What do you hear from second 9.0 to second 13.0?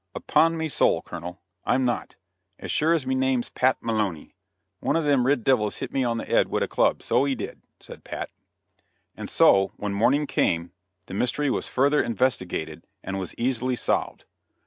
and so, when morning came, the mystery was further investigated